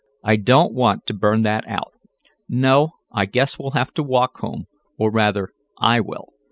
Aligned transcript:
I 0.23 0.35
don't 0.35 0.73
want 0.73 1.05
to 1.05 1.13
burn 1.13 1.43
that 1.43 1.63
out. 1.67 1.93
No, 2.49 2.93
I 3.13 3.27
guess 3.27 3.59
we'll 3.59 3.69
have 3.77 3.93
to 3.93 4.01
walk 4.01 4.39
home, 4.39 4.65
or 4.97 5.11
rather 5.11 5.49
I 5.77 5.99
will. 5.99 6.29